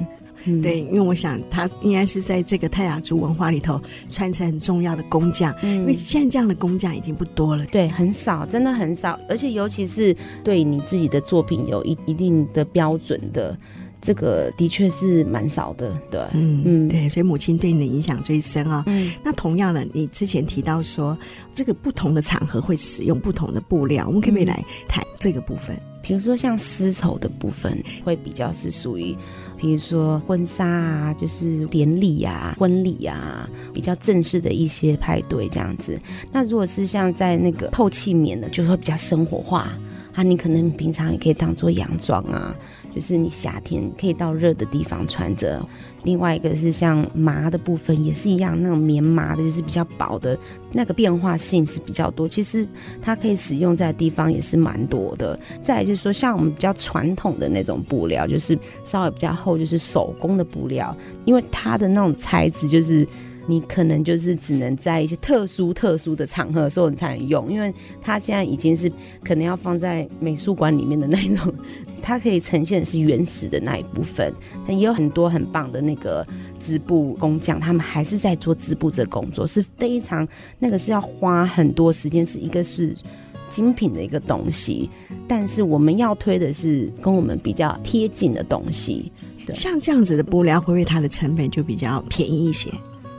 [0.45, 10.13] 嗯、对，因为我想他应该是在这个泰雅族文化里头传承很重要的工匠，嗯、因为现在这样的工匠已经不多了，对，很少，真的很少，而且尤其是
[10.43, 13.57] 对你自己的作品有一一定的标准的，
[14.04, 18.84] 这个的确是蛮少的，对，嗯嗯，对，所以母亲对你的影响最深啊、哦。
[18.88, 21.18] 嗯，那同样的，你之前提到说
[21.54, 25.80] 这个不同的场合会使用不同的布料，我们可不可以来谈这个部分？
[26.01, 29.16] 比如说像丝绸的部分，会比较是属于。
[29.58, 35.97] 比如说婚纱啊，就是典礼啊、婚礼啊，比较正式的一些派对这样子。
[36.34, 39.70] 那如果是像在那个透气棉的，就会比较生活化
[40.14, 40.22] 啊。
[40.22, 42.54] 你可能平常也可以当做洋装啊。
[42.93, 45.65] 就是你夏天可以到热的地方穿着，
[46.03, 50.37] 另外一个是像麻的部分也是一样，那种棉麻的，就是比较薄的，
[50.71, 52.27] 那个变化性是比较多。
[52.27, 52.67] 其实
[53.01, 55.39] 它可以使用在的地方也是蛮多的。
[55.61, 63.07] 再来就是说，像我们比较传统的那种布料，就是稍微比较厚，就是手工的布料，因为它的那种材质就是。
[63.45, 68.91] 你可能就是只能在一些特殊特殊的场合的时候你才能用，因为它现在已经是
[69.23, 71.53] 可能要放在美术馆里面的那种，
[72.01, 74.33] 它可以呈现的是原始的那一部分。
[74.65, 76.25] 但也有很多很棒的那个
[76.59, 80.27] 织布工匠，他们还是在做织布这工作，是非常
[80.59, 82.95] 那个是要花很多时间，是一个是
[83.49, 84.89] 精品的一个东西。
[85.27, 89.11] 但是我们要推的是跟我们比较贴近的东西，
[89.53, 92.71] 像这样子的布料，会不会它的成本就比较便宜一些？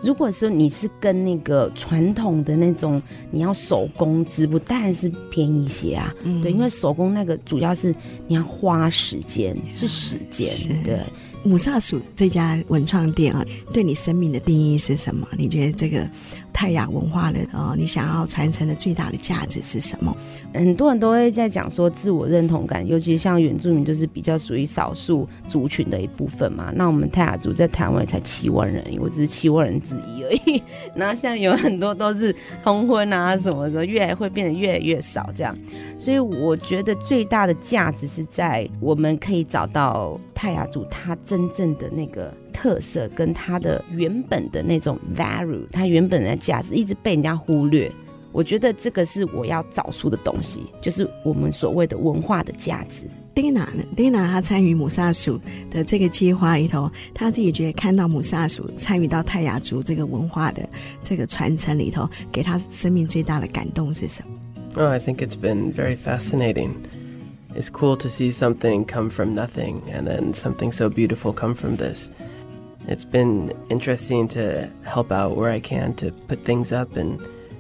[0.05, 3.01] 如果说你是跟那个传统的那种，
[3.31, 6.15] 你要手工织布，当然是便宜一些啊。
[6.25, 7.95] 嗯、对，因为手工那个主要是
[8.27, 10.49] 你要花时间，是时间。
[10.83, 11.01] 对，
[11.43, 15.27] 母萨鼠这家文创店啊，对你生命的定义是什么？
[15.39, 16.09] 你觉得这个？
[16.55, 20.17] 泰雅文化的呃，你想要传承的最大的价值是什么？
[20.55, 26.73] 很多人都会在讲说自我认同感，尤其像原住民，就是比较属于少数族群的一部分嘛。
[26.77, 30.63] 那我们泰雅族在台湾才七万人，我只是七万人之一而已。
[30.95, 35.55] 然后像有很多都是通婚啊什么的，越来会变得越来越少这样。
[35.99, 42.33] 所以我觉得最大的价值是在我们可以找到泰雅族他真正的那个。
[42.65, 47.93] 特色跟它的原本的那种 value，它原本的价值一直被人家忽略。
[48.33, 53.05] 我觉得这个是我要找出的东西，就是我们所谓的文化的价值。
[53.35, 55.39] Dana 呢？Dana 他参与母萨鼠
[55.71, 60.67] 的这个计划里头，她自己觉得看到母萨鼠参与到泰雅族这个文化的
[61.03, 66.71] 这个传承里头，给她生命最大的感动是什么？Oh, I think it's been very fascinating.
[67.55, 71.77] It's cool to see something come from nothing, and then something so beautiful come from
[71.77, 72.11] this.
[72.88, 77.20] It's been interesting to help out where I can to put things up and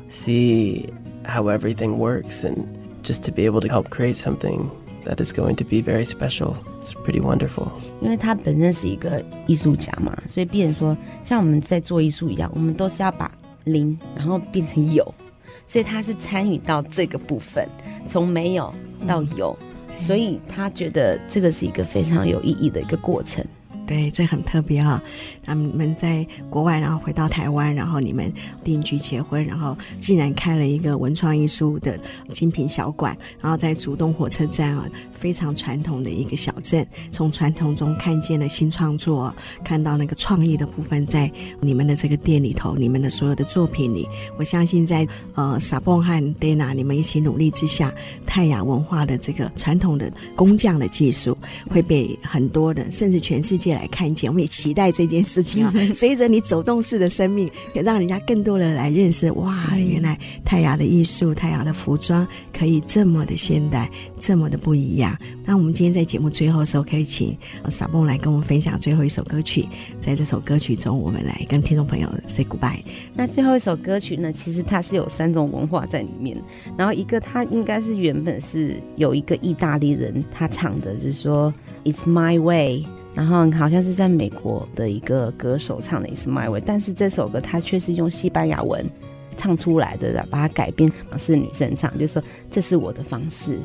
[0.09, 0.89] see
[1.24, 2.65] how everything works and
[3.03, 4.72] just to be able to help create something
[5.05, 6.57] that is going to be very special.
[6.80, 7.67] It's pretty wonderful.
[8.01, 13.32] 因为他本身是一个艺术家嘛，所以变成说像我们在做艺术一样，我们都是要把
[13.65, 15.13] 零然后变成有，
[15.67, 17.67] 所以他是参与到这个部分，
[18.07, 18.74] 从没有
[19.07, 19.55] 到有，
[19.99, 23.45] 所以他觉得这个是一个非常有意义的一个过程。
[23.87, 25.03] 对，这很特别哈、哦。
[25.45, 28.32] 他们在国外，然后回到台湾，然后你们
[28.62, 41.30] 定居结婚，然后竟然开了一个文创艺术的精品小馆，然后在竹东火车站啊，非常传统的一个小镇，从传统中看见了新创作，看到那个创意的部分在
[41.61, 44.09] 你们的这个店里头，你们的所有的作品里，
[44.39, 47.93] 我相信在呃撒蹦和 Dana 你们一起努力之下，
[48.24, 51.37] 泰雅文化的这个传统的工匠的技术
[51.68, 55.43] 会被很多的甚至全世界来看见，我们也期待这件事。
[55.43, 59.31] 情啊， 随着你走动式的生命，也让人家更多的来认识。
[59.33, 65.16] 哇，原来泰雅的艺术、泰雅的服装可以这么的现代，这么的不一样。
[65.45, 67.37] 那我们今天在节目最后的时候，可以请
[67.68, 69.68] 傻蹦来跟我们分享最后一首歌曲。
[70.01, 72.81] 在这首歌曲中，我们来跟听众朋友 say goodbye。
[73.12, 76.41] 那最后一首歌曲呢，其实它是有三种文化在里面。
[76.79, 81.53] 然后一个，它应该是原本是有一个意大利人他唱的，就是说
[81.85, 82.85] It's my way。
[83.14, 88.84] 然后好像是在美国的一个歌手唱的《It's My Way》，但是这首歌他却是用西班牙文
[89.36, 93.58] 唱出来的，把它改编是女生唱，就是说这是我的方式，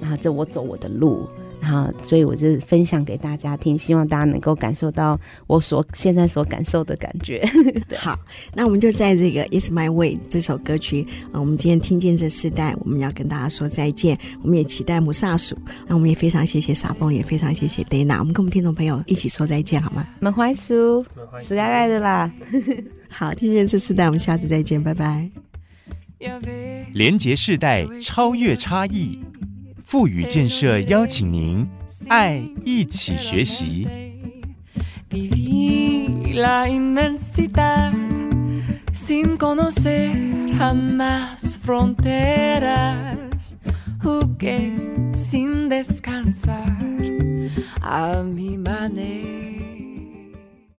[0.00, 1.28] 然后这我走我的路，
[1.62, 7.40] 然后所以我就分享给大家听，希望大家能够感受到我所现在所感受的感觉。
[7.96, 8.18] 好，
[8.52, 14.18] 那我们就在这个《It's My Way》这首歌曲，啊，我们今天听见这世代，我们要跟大家说再见。
[14.42, 15.56] 我们也期待母萨鼠，
[15.86, 20.04] 那我们也非常谢谢傻蹦，也非常谢谢 Dana，我们跟我们听众朋友一起说再见，好吗？
[20.18, 21.06] 满怀书，
[21.40, 22.28] 死爱爱的啦。
[23.08, 25.30] 好，听见这世代，我们下次再见，拜拜。
[26.92, 29.18] 连接世代，超越差异，
[29.92, 31.68] 富予建设邀请您，
[32.08, 33.86] 爱一起学习。